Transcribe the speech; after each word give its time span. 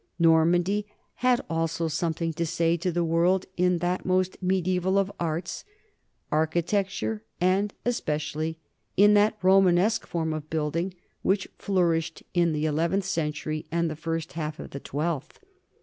Normandy 0.17 0.87
had 1.17 1.41
also 1.47 1.87
something 1.87 2.33
to 2.33 2.43
say 2.43 2.75
to 2.75 2.91
the 2.91 3.03
world 3.03 3.45
in 3.55 3.77
that 3.77 4.03
most 4.03 4.41
mediaeval 4.41 4.97
of 4.97 5.11
arts, 5.19 5.63
architecture, 6.31 7.23
and 7.39 7.71
especially 7.85 8.57
in 8.97 9.13
that 9.13 9.37
Romanesque 9.43 10.07
form 10.07 10.33
of 10.33 10.49
building 10.49 10.95
which 11.21 11.47
flourished 11.59 12.23
in 12.33 12.51
the 12.51 12.65
eleventh 12.65 13.05
century 13.05 13.67
and 13.71 13.91
the 13.91 13.95
first 13.95 14.33
half 14.33 14.57
of 14.59 14.71
the 14.71 14.79
twelfth. 14.79 15.39